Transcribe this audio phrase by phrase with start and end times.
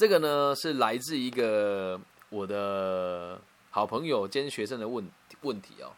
[0.00, 2.00] 这个呢是来自一个
[2.30, 5.06] 我的好朋友兼学生的问
[5.42, 5.92] 问题哦。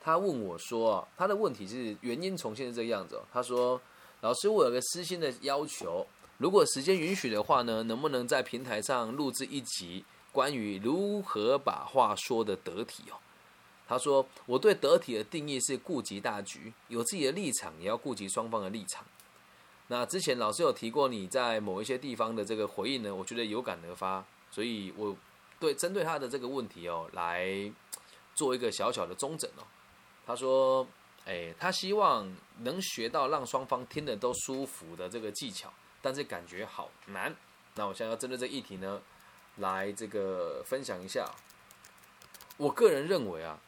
[0.00, 3.22] 他问我说，他的问题是原因重现是这个样子哦。
[3.30, 3.78] 他说
[4.22, 6.06] ：“老师，我有个私心的要求，
[6.38, 10.02] 如果时间允许的话呢，能不能在平台上录制一集
[10.32, 13.20] 关于如何把话说的得体哦？”
[13.86, 19.04] 他说：“我对得体的定义是顾及大局，有自己的立场，也要顾及双方的立场。”
[19.88, 25.14] 那之前老师有提过你在某一些地方的这个回应呢，我觉得有感而发，所以我
[25.60, 27.70] 对针对他的这个问题哦，来
[28.34, 29.62] 做一个小小的中诊哦。
[30.26, 30.86] 他说
[31.26, 32.26] ：“哎，他希望
[32.60, 35.70] 能学到让双方听得都舒服的这个技巧，
[36.00, 37.36] 但是感觉好难。
[37.74, 39.02] 那我现在要针对这议题呢，
[39.56, 41.30] 来这个分享一下。
[42.56, 43.60] 我个人认为啊，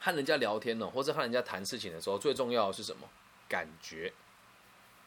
[0.00, 3.06] 和人家聊天呢，或者和人家谈事情的时候，最重要的是什么？
[3.46, 4.10] 感觉。”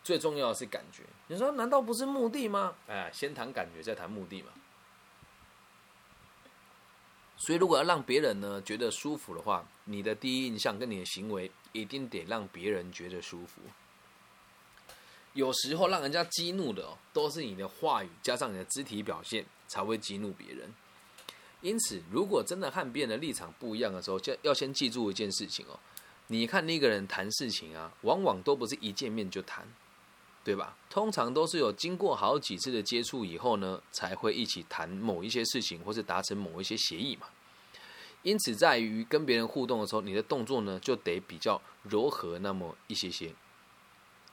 [0.04, 2.73] 最重要的是感觉，你说难道不是目的吗？
[2.88, 4.50] 哎，先谈感觉，再谈目的嘛。
[7.38, 13.62] 所以，如果要让别人呢觉得舒服的话，你的第一印象跟你的行为一定得让别人觉得舒服。
[15.34, 20.71] 有时候让人家激怒的哦，都是你的话语加上你的肢体表现才会激怒别人。
[21.62, 25.80] 因此，如果真的和别人的立场不一样的时候，就要先记住一件事情哦：
[26.27, 29.68] 你看那个人谈事情啊，往往都不是一见面就谈。
[30.43, 30.75] 对吧？
[30.89, 37.27] 通常都是有经过好几次的接触以后呢，才会一起谈某一些事情，或是达成某一些协议嘛。
[38.23, 43.34] 因此，在于跟别人互动的时候，你的动作呢就得比较柔和那么一些些。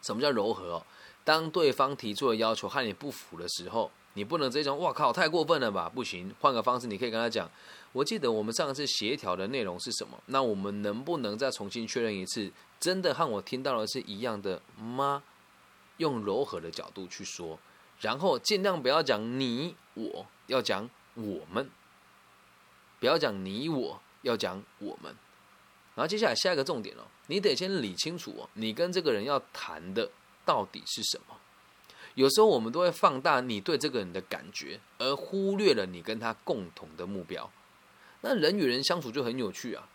[0.02, 0.82] 什么叫柔和？
[1.24, 6.34] 当对方提出的要求和你不符的时候，你不能直接讲“哇靠，太过分了吧”，不行。
[6.40, 7.50] 换个方式，你可以跟他讲
[7.92, 10.18] ：“我记得我们上次协调的内容是什么？
[10.26, 12.50] 那我们能不能再重新确认一次？
[12.80, 15.22] 真的和我听到的是一样的吗？”
[15.98, 17.58] 用柔和的角度去说，
[18.00, 21.70] 然后尽量不要讲你我，要讲我们，
[22.98, 25.14] 不要讲你我，要讲我们。
[25.94, 30.10] 然后接下来下一个重点哦，你得先理清楚哦，你跟这个人要谈的
[30.44, 31.36] 到底是什么。
[32.14, 37.50] 有时候我们都会放大你对这个人的感觉，而忽略了你跟他共同的目标。
[38.20, 39.88] 那人与人相处就很有趣啊。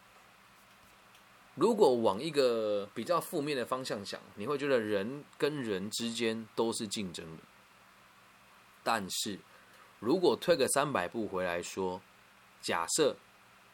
[1.55, 7.43] 如果往一个比较负面的方向想，你会觉得人跟人之间都是竞争的。
[8.83, 9.39] 但是，
[9.99, 12.01] 如果退个三百步回来说，
[12.61, 13.15] 假设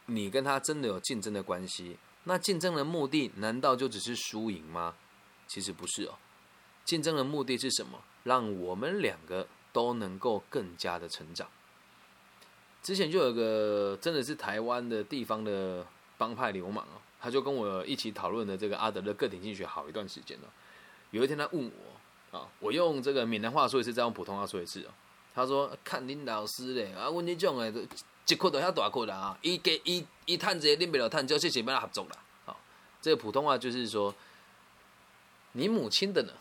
[0.07, 4.95] 你跟他真的有竞争的关系，那竞争的目的难道就只是输赢吗？
[5.47, 6.17] 其实不是哦。
[6.83, 8.03] 竞争的目的是什么？
[8.23, 11.47] 让我们两个都能够更加的成长。
[12.83, 17.01] 之前就有个真的是台湾的地方的帮派流氓哦。
[17.19, 20.47] 他就跟我一起讨论的这个阿德勒个体经济学好一段时间了。
[21.11, 21.71] 有一天他问
[22.31, 24.89] 我啊，我用这个闽南话说一次，再用普通话说一次哦。
[25.33, 27.73] 他说：“看林老师嘞，啊，问你种诶，
[28.27, 32.17] 一块都遐大块啦啊，伊给伊伊探这恁不了探，就是想要合作啦。
[32.45, 32.59] 好，
[33.01, 34.13] 这个普通话就是说，
[35.53, 36.33] 你母亲的呢？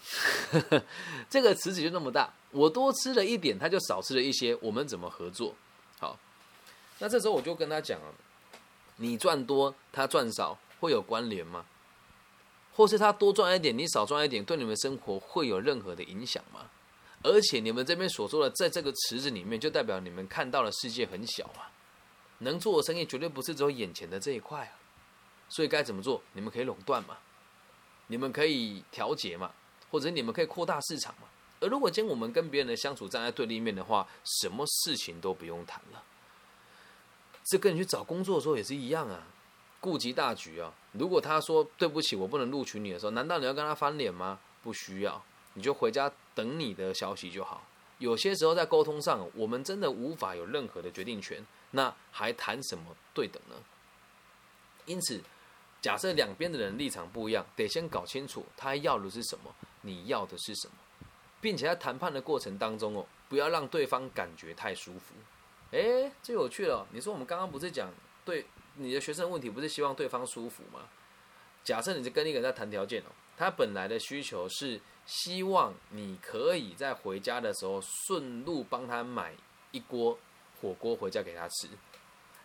[1.30, 5.54] 这个池子就那么大，我多吃了一点，他就少吃了一些，我们怎么合作？
[5.98, 6.18] 好，
[6.98, 8.08] 那这时候我就跟他讲啊，
[8.96, 10.58] 你赚多，他赚少。
[10.80, 11.66] 会有关联吗？
[12.72, 16.70] 或是他多赚一点，你少赚一点，对你们生活会有任何的影响吗？
[17.22, 21.72] 而且你们这边所说的，在这个池子里面，就代表你们看到的世界很小啊。
[22.38, 24.78] 能做的生意绝对不是只有眼前的这一块啊。
[25.48, 26.22] 所以该怎么做？
[26.34, 27.16] 你们可以垄断嘛？
[28.06, 29.50] 你们可以调节嘛？
[29.90, 31.26] 或者你们可以扩大市场嘛？
[31.60, 36.04] 而如果今天我们跟别人的相处站在对立面的话，什么事情都不用谈了。
[37.44, 39.26] 这跟你去找工作的时候也是一样啊。
[39.80, 40.72] 顾及大局啊！
[40.92, 44.40] 如果他说对不起，我不能录取你的时候，难道你要跟他翻脸吗？
[44.62, 45.22] 不需要，
[45.54, 47.62] 你就回家等你的消息就好。
[47.98, 53.54] 有些时候在沟通上，我们真的无法有任何的决定权，那还谈什么对等呢？
[54.86, 55.22] 因此，
[55.80, 60.74] 假设两边的人立场不一样，得先搞清楚他要的是什么，你要的是什么，
[61.40, 65.14] 并且在谈判的过程当中哦，不要让对方感觉太舒服。
[65.70, 66.86] 诶，这有趣了！
[66.92, 67.92] 你说我们刚刚不是讲
[68.24, 68.44] 对？
[68.78, 70.88] 你的学生问题不是希望对方舒服吗？
[71.64, 79.34] 假设你是跟一个人在谈条件哦，他本来的需求是希望你可以在回家的时候顺路帮他买
[79.72, 80.18] 一锅
[80.60, 81.68] 火锅回家给他吃。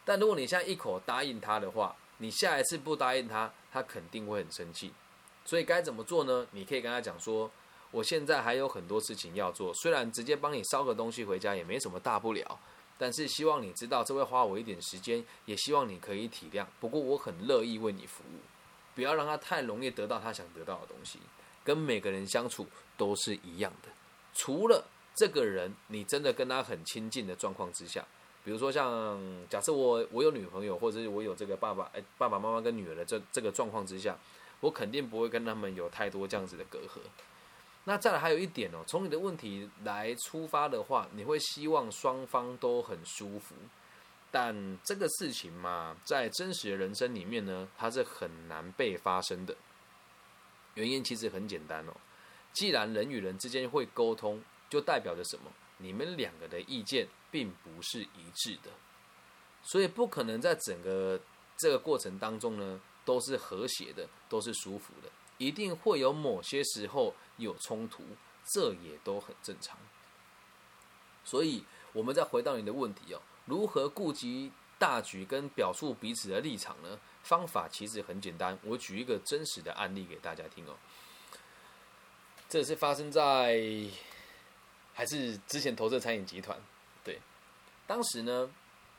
[0.03, 4.91] 但如果你现在一口答应他的话，你下一次不答应他，他肯定会很生气。
[5.45, 6.45] 所以该怎么做呢？
[6.51, 7.49] 你可以跟他讲说，
[7.91, 12.59] 我现在还有很多事情要做，虽然直接帮你烧个东西回家也没什么大不了。
[12.97, 16.65] 但是希望你知道，这会花我一点时间，也希望你可以体谅。
[16.79, 18.39] 不过我很乐意为你服务，
[18.95, 21.19] 不要让他太容易得到他想得到的东西。
[21.63, 22.67] 跟每个人相处
[22.97, 23.89] 都是一样的，
[24.33, 24.85] 除了
[25.15, 28.05] 这个人你真的跟他很亲近的状况之下，
[28.43, 29.17] 比如说像
[29.49, 34.17] 假设我我有女朋友，或者是我有这个爸爸哎爸爸妈妈跟女儿的这这个状况之下，
[34.59, 36.99] 我肯定不会跟他们有太多这样子的隔阂。
[37.85, 43.53] 那再来还有一点哦，从你的问题来出发的话，你会希望双方都很舒服，
[44.31, 49.55] 但这个事情嘛，在真实的人生里面呢，它是很难被发生的。
[50.75, 51.93] 原因其实很简单哦，
[52.53, 55.51] 既然人与人之间会沟通，就代表着什么？
[55.77, 58.71] 你们两个的意见并不是一致的，
[59.61, 61.19] 所以不可能在整个
[61.57, 65.09] 这个过程当中呢，都是和谐的，都是舒服的。
[65.37, 68.03] 一定会有某些时候有冲突，
[68.45, 69.77] 这也都很正常。
[71.23, 71.63] 所以，
[71.93, 76.99] 我们再回到你的问题哦，如何顾及大局跟表述彼此的立场呢？
[77.23, 80.75] 方法其实很简单，我举一个真实的案例给大家听哦。
[82.49, 83.61] 这是发生在
[84.93, 86.61] 还是之前投资餐饮集团？
[87.03, 87.19] 对，
[87.87, 88.51] 当时呢。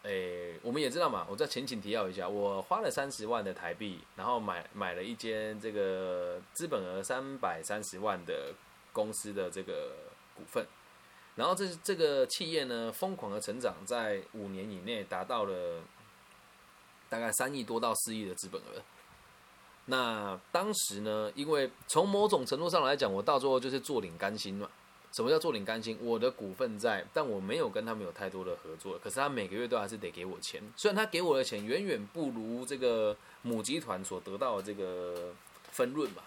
[0.05, 8.53] 诶，我们也知道嘛，我再前情提要一下，我花了三十万的台币，然后买买了一间这个资本额三百三十万的
[8.93, 9.93] 公司的这个
[10.37, 10.67] 股份，
[11.35, 15.81] 然后这这个企业呢，疯狂的成长，在五年以内达到了
[17.09, 18.83] 大概三亿多到四亿的资本额。
[19.87, 24.69] 那当时呢，因为从某种程度上来讲，我到最后就是坐领甘心嘛。
[25.15, 25.97] 什么叫做领干心？
[26.01, 28.99] 我的股份在，但我没有跟他们有太多的合作。
[28.99, 35.33] 可是他每个月都还是得给我钱，虽然他给我的钱远远不如这个母集团所得到的这个
[35.71, 36.25] 分润吧。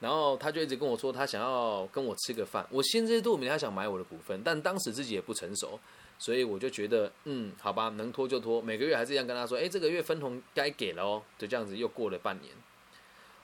[0.00, 2.66] 然后他就一直跟我说，他想要跟我吃个饭。
[2.68, 5.80] 我心知肚明，他想买我的股份，但当时自己也不成熟，
[6.18, 8.60] 所以我就觉得，嗯，好吧，能拖就拖。
[8.60, 11.22] 每个月还是一样跟他说，哎，这个月分红该给了哦。
[11.38, 12.52] 就这样子又过了半年。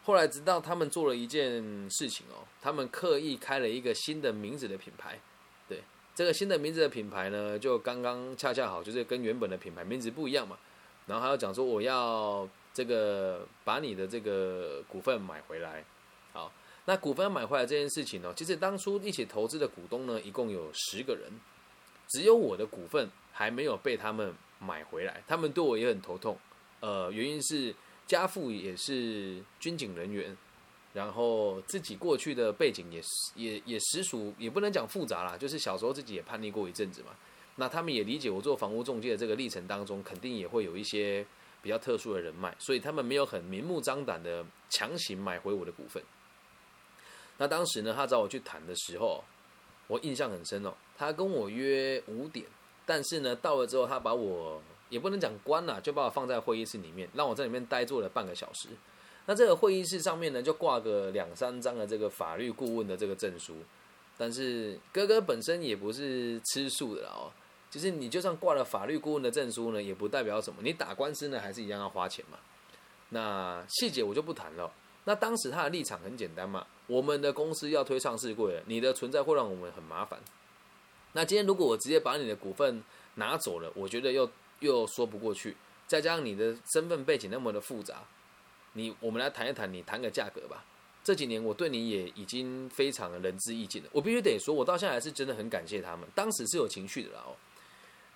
[0.02, 5.20] 后来直到他们做了一件事情哦，他们刻意开了一个新的名字的品牌，
[5.68, 5.82] 对
[6.14, 10.58] 这个新的名字的品牌呢，就刚刚恰恰好就是跟原本的品牌名字不一样嘛。
[11.06, 15.84] 然后还要讲说我要这个把你的这个股份买回来，
[16.32, 16.50] 好，
[16.86, 21.30] 那股份买回来这件事情呢，其实当初一起投资的股东呢，一共有十个人，
[22.08, 26.38] 只有我的股份还没有被他们买回来，他们对我也很头痛，
[26.80, 27.74] 呃，原因是。
[28.10, 30.36] 家父也是军警人员，
[30.92, 33.00] 然后自己过去的背景也
[33.36, 37.14] 也也实属也不能讲复杂啦，就是小时候自己也叛逆过一阵子嘛。
[37.54, 41.24] 那他们也理解我做房屋中介的这个历程当中，肯定也会有一些
[41.62, 46.02] 比较特殊的人脉，所以他们没有很明目张胆的强行买回我的股份。
[47.38, 49.22] 那当时呢，他找我去谈的时候，
[49.86, 50.74] 我印象很深哦。
[50.98, 52.44] 他跟我约五点，
[52.84, 54.60] 但是呢，到了之后他把我。
[54.90, 58.68] 也不能讲关了，就把我放在会议室里面，让我在里面待坐了半个小时。
[59.26, 63.54] 那这个会议室上面呢，就挂个两三张的这个法律顾问的这个证书。
[64.18, 67.30] 但是哥哥本身也不是吃素的哦，
[67.70, 70.60] 就是你就算挂了法律顾问的证书呢，也不代表什么。
[70.62, 72.38] 你打官司呢，还是一样要花钱嘛。
[73.10, 74.70] 那细节我就不谈了。
[75.04, 80.18] 那当时他的立场很简单嘛，我们的公司要推上市柜了，你的存在会让我们很麻烦。
[81.12, 82.82] 那今天如果我直接把你的股份
[83.14, 84.28] 拿走了，我觉得又。
[84.60, 88.04] 又说不过去，再加上你的身份背景那么的复杂，
[88.74, 90.64] 你我们来谈一谈，你谈个价格吧。
[91.02, 97.34] 这几年我对你也已经非常的仁至义尽了，我必须得说，我到现在还是真的很感谢他们，当时是有情绪的啦哦。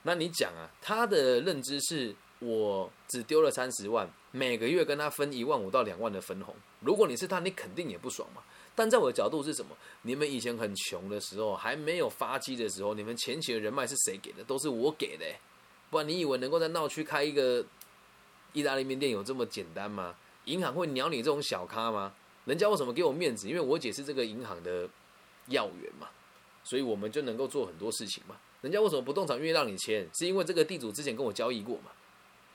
[0.02, 8.42] 那你讲啊，他的认知是我只丢了三十万，每个月跟他分一万五到两万的分红，如果你是他，你肯定也不爽嘛。
[8.76, 9.74] 但在我的角度是什么？
[10.02, 14.44] 你们以前很穷的时候，还没有发迹的时候，你们前期的人脉是谁给的？
[14.44, 15.24] 都是我给的。
[15.90, 17.64] 不然你以为能够在闹区开一个
[18.52, 20.14] 意大利面店有这么简单吗？
[20.46, 22.12] 银行会鸟你这种小咖吗？
[22.44, 23.48] 人家为什么给我面子？
[23.48, 24.88] 因为我姐是这个银行的
[25.46, 26.08] 要员嘛，
[26.62, 28.36] 所以我们就能够做很多事情嘛。
[28.60, 30.08] 人家为什么不动产愿意让你签？
[30.14, 31.90] 是因为这个地主之前跟我交易过嘛？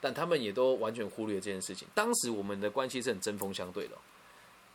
[0.01, 1.87] 但他们也都完全忽略这件事情。
[1.93, 3.97] 当时我们的关系是很针锋相对的。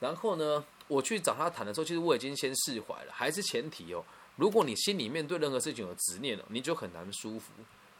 [0.00, 4.04] 然后呢，我去找他谈的时候，其实我已经先释怀了，还是前提哦。
[4.37, 7.52] 如果你心里面对任何事情有执念了，你就很难舒服。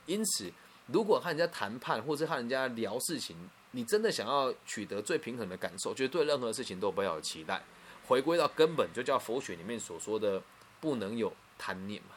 [0.07, 0.53] 因此，
[0.87, 3.37] 如果和人家谈判，或者和人家聊事情，
[3.73, 7.63] 你真的想要取得最平衡的感受，就是对任何事情都不要有期待，
[8.07, 10.43] 回归到根本，就叫佛学里面所说的
[10.81, 12.11] 不能有贪念嘛。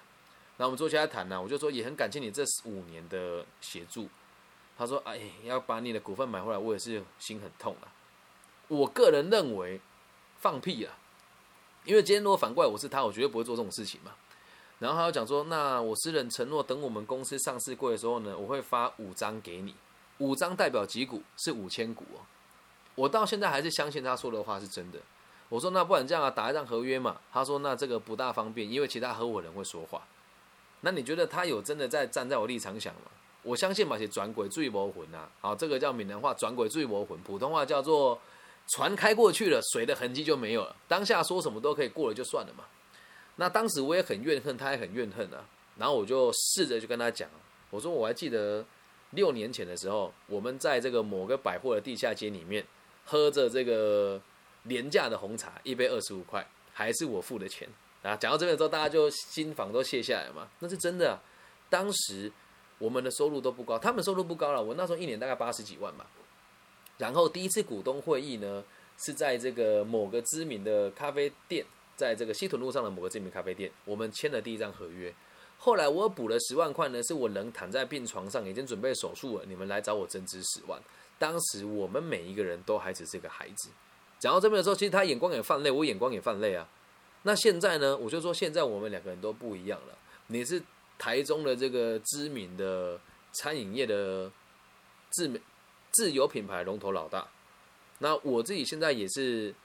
[0.58, 4.10] 那我们坐下来谈呢，我就说也很感谢你这五年的协助。
[4.77, 7.89] 他说：“哎，要把你的股份买回来，我也是心很痛啊。”
[8.70, 9.82] 我个人认为，
[10.39, 10.96] 放屁啊！
[11.84, 14.13] 因为今天如果反过来我是他，我绝对不会做这种事情嘛。
[14.79, 19.74] 然后他又讲说，那我私人承诺，等我们公司上市过的时候呢，我会发五张给你，
[20.19, 21.24] 五张代表几股？
[21.36, 22.22] 是五千股哦。
[22.96, 25.00] 我到现在还是相信他说的话是真的。
[25.50, 27.17] 我说那不然这样啊，打一张合约嘛。
[27.31, 30.01] 他说那这个不大方便，因为其他合伙人会说话。
[30.81, 33.01] 那你觉得他有真的在站在我立场想吗？
[33.43, 35.27] 我相信嘛，是转轨最魔魂呐。
[35.41, 38.19] 好，这个叫闽南话转轨最魔魂，普通话叫做
[38.67, 40.75] 船开过去了，水的痕迹就没有了。
[40.88, 42.63] 当下说什么都可以过了就算了嘛。
[43.38, 45.44] 那当时我也很怨恨，他也很怨恨啊。
[45.77, 47.29] 然后我就试着去跟他讲，
[47.70, 48.65] 我说我还记得
[49.12, 52.65] 六年前的时候，我们在这个某个百货的地下街里面
[53.06, 54.20] 喝着这个
[54.63, 57.70] 廉价的红茶，一杯二十五块，还是我付的钱
[58.01, 58.15] 啊。
[58.15, 60.50] 讲到这边之后，大家就心房都卸下来嘛。
[60.58, 61.20] 那是真的，
[61.70, 62.32] 当时
[62.79, 64.63] 我们的收入都不高，他们收入不高了。
[64.63, 66.08] 我那时候一年大概八十几万吧。
[66.98, 68.63] 然后第一次股东会议呢，
[68.98, 71.63] 是在这个某个知名的咖啡店。
[71.98, 75.13] 在这个西屯路上的某个知名咖啡店，我们签了第一张合约。
[75.58, 79.46] 后来我补了十万块呢，是我人躺在病床上，已经准备手术了。
[79.48, 80.80] 你们来找我增资十万。
[81.18, 83.70] 当时我们每一个人都还只是个孩子。
[84.20, 86.70] 讲到这边的时候，其实他眼光也泛泪，我眼光也泛泪啊。
[87.24, 89.98] 那现在呢，我就说现在我们两个人都不一样了。
[90.27, 90.62] 你是
[91.00, 93.00] 台中的这个知名的
[93.32, 94.32] 餐饮业的
[95.10, 95.42] 自
[95.94, 97.27] 自有品牌龙头老大，
[97.98, 99.56] 那我自己现在也是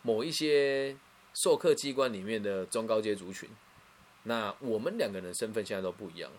[0.00, 0.96] 某一些。
[1.34, 3.48] 授课机关里面的中高阶族群，
[4.24, 6.38] 那我们两个人身份现在都不一样了，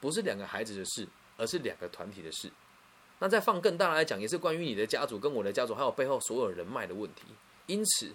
[0.00, 2.50] 不是两个孩子的事，而是两个团体的事。
[3.18, 7.22] 那再放更大来讲，也是关于你的家族跟我的家族，还有背后所有人脉的问题。
[7.66, 8.12] 因此，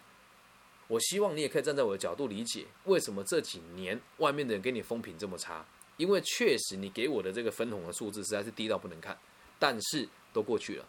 [0.88, 5.66] 我希望你也可以站在我的角度理解，为什么这几年外面的人给你风评这么差？
[5.98, 9.18] 因为确实你给我的这个分红的数字实在是低到不能看，
[9.58, 10.88] 但是都过去了。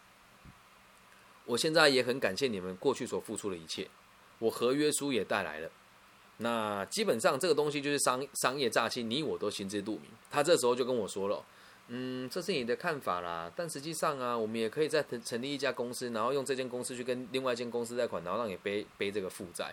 [1.45, 3.89] 我现在也很感谢你们过去所付出的一切。
[4.41, 5.69] 我合约书也带来了，
[6.37, 10.05] 那基本上这个东西就是商商业诈欺，你我都心知肚明。
[10.31, 11.45] 他这时候就跟我说了，
[11.89, 19.71] 嗯，这是你的看法啦，但实际上啊，我们也可以再成立一家公司，然后用这间公司去跟另外一间公司贷款，然后让你背背这个负债。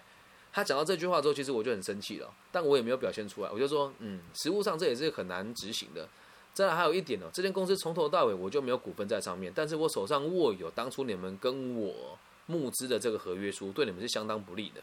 [0.52, 6.06] 他讲到这句话之后，其实我就很生气了，但我也没有表现出来，我就说，嗯，实物上这也是很难执行的。
[6.52, 12.18] 再来还有一点呢，这间公司从头到尾我就没有股份在上面，但是我手上握有当初你们跟我。
[12.49, 14.83] 募资的这个合约书对你们是相当不利的。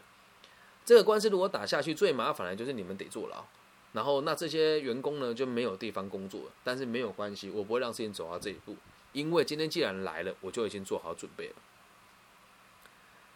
[0.86, 3.44] 这个官司如果打下去，最麻烦的就是你们得坐牢，
[3.92, 6.52] 然后那这些员工呢就没有地方工作了。
[6.64, 8.76] 但是没有关系，我不会让事情走到这一步，
[9.12, 11.54] 因为今天既然来了，我就已经做好准备了。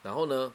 [0.03, 0.53] 然后呢，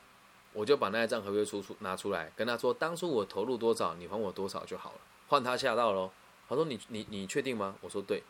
[0.54, 5.00] 我就把那一张合约书出拿出来，跟他说，当初我投入多少，你还我多少就好了。
[5.28, 6.12] 换他吓到喽，
[6.48, 8.24] 他说：“你你你确定吗？”我说：“对。”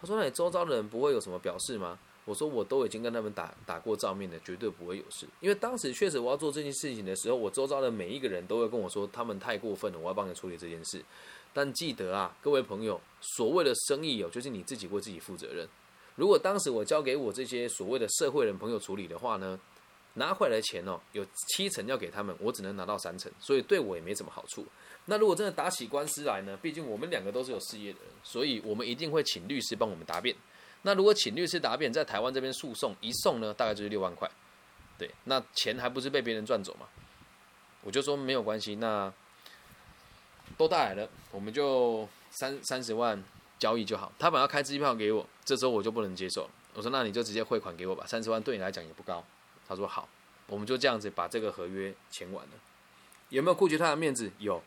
[0.00, 5.26] 他说：“那你周遭的人不会有什么表示吗？”我说我都已经跟他们打打过照面了，绝对不会有事。
[5.40, 11.02] 因为当时确实我要做这件事情的时候，我周遭的每一个人都会跟我说，他们太过分了，我要帮你处理这件事。
[11.52, 15.68] 但记得啊，各位朋友，所谓的生意哦，就是你自己为自己负责任。
[16.14, 19.58] 如果当时我交给我这些所谓的社会人朋友处理的话呢，
[20.14, 24.64] 拿回来钱哦，有七成要给他们，我只能拿到三成，所以对我也没什么好处。
[25.06, 30.36] 那如果真的打起官司来呢，毕竟我们两个都是有事业的人，所以我们一定会请律师帮我们答辩。
[30.82, 34.30] 那如果请律师答辩，在台湾这边诉讼一送呢，大概就是六万块，
[34.98, 36.86] 对，那钱还不是被别人赚走嘛？
[37.82, 39.12] 我就说没有关系，那
[40.56, 43.22] 都带来了，我们就三三十万
[43.58, 44.12] 交易就好。
[44.18, 46.48] 他本来要开支票给我，这时候我就不能接受。
[46.74, 49.24] 我说那你就直接汇款给我吧，三十万对你来讲也不高。
[49.68, 50.08] 他说好，
[50.46, 52.52] 我们就这样子把这个合约签完了。
[53.28, 54.30] 有没有顾及他的面子？
[54.38, 54.62] 有。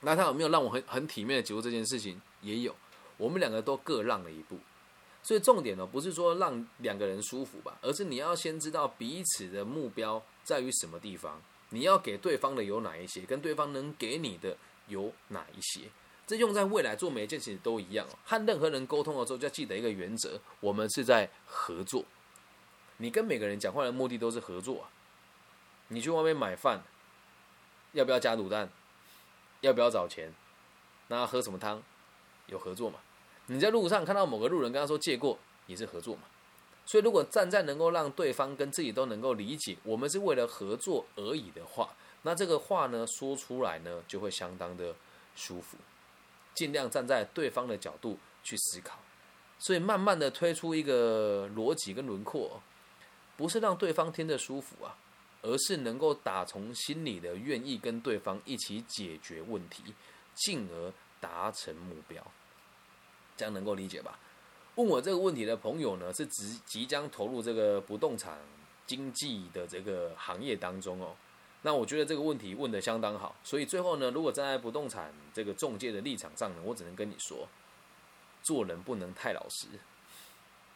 [0.00, 2.20] 那他有没有让我很很体面的结束这件事情？
[2.42, 2.74] 也有。
[3.16, 4.58] 我们两个都各让了一步。
[5.24, 11.40] 所以重点呢，不是说让两个人舒服吧，而是你要先知道彼此的目标在于什么地方，
[11.70, 14.54] 你要给对方的有哪一些，跟对方能给你的
[14.86, 15.88] 有哪一些。
[16.26, 18.18] 这用在未来做每一件事情都一样哦。
[18.24, 22.04] 和任何人沟通的时候，就要记得一个原则：我们是在合作。
[22.98, 24.90] 你跟每个人讲话的目的都是合作啊。
[25.88, 26.82] 你去外面买饭，
[27.92, 28.70] 要不要加卤蛋？
[29.62, 30.32] 要不要找钱？
[31.08, 31.82] 那喝什么汤？
[32.46, 32.98] 有合作嘛？
[33.46, 36.22] 你在路上看到某个路人跟他说借过，也是合作嘛。
[36.86, 41.88] 所以如果站在能够让对方跟自己都能够理解，我们是为了合作而已的话，
[42.22, 44.94] 那这个话呢说出来呢就会相当的
[45.34, 45.76] 舒服。
[46.54, 48.98] 尽量站在对方的角度去思考，
[49.58, 52.62] 所以慢慢的推出一个逻辑跟轮廓，
[53.36, 54.96] 不是让对方听着舒服啊，
[55.42, 59.82] 而是能够打从心里的愿意跟对方一起解决问题，
[60.34, 62.24] 进而达成目标。
[63.36, 64.18] 这样能够理解吧？
[64.76, 68.38] 问我这个问题的朋友呢，是即即将投入这个不动产
[68.86, 71.14] 经济的这个行业当中哦。
[71.62, 77.48] 那我觉得这个问题问的相当好，所以最后呢，如果站在不动产这个中介的立场上呢，我只能跟你说，
[78.42, 79.68] 做人不能太老实，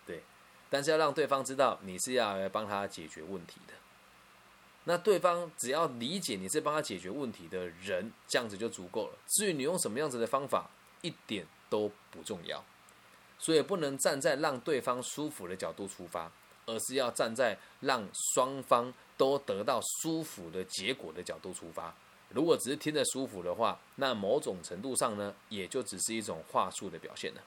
[0.07, 0.23] 对，
[0.71, 3.75] 但是要让对方知道你是要帮他解决问题的。
[4.85, 9.19] 那对方只要理解你是帮他解决问题的人，这样子就足够了。
[9.27, 10.71] 至于你用什么样子的方法，
[11.03, 12.65] 一点都不重要。
[13.39, 16.31] 所以不能站在让对方舒服的角度出发，
[16.67, 21.95] 而是要站在让双方都得到舒服的结果的角度出发。
[22.31, 27.41] 如果只是听着舒服的话，那某种程度上呢，也就只是一种话术的表现了。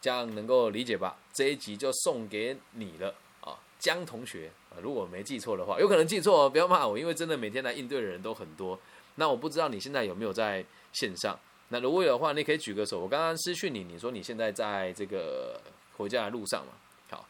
[0.00, 1.16] 这样能够理解吧？
[1.32, 8.78] 这一集就送给你了啊，江同学啊，如果没记错的话，有可能记错哦，不要骂我，因为真的每天来应对的人都很多。
[9.14, 11.38] 那我不知道你现在有没有在线上？
[11.72, 13.00] 那如果有的话，你可以举个手。
[13.00, 15.60] 我刚刚私讯你，你说你现在在这个
[15.96, 16.72] 回家的路上嘛？
[17.10, 17.26] 好，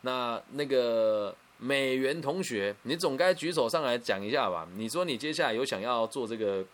[0.00, 4.66] 那那个美元同学，你总该举手上来讲一下吧？
[4.74, 6.64] 你说你接下来有想要做这个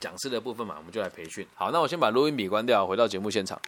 [0.00, 0.74] 讲师的部分嘛？
[0.78, 1.46] 我们就来培训。
[1.54, 3.56] 好，那我先把录音笔关掉，回到节目现场。